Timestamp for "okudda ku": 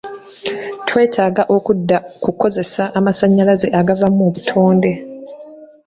1.55-2.29